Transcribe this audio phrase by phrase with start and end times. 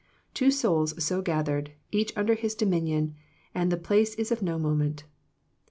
[0.33, 3.13] Two souls so gathered, each under His dominion—
[3.53, 5.03] and the place is of no moment.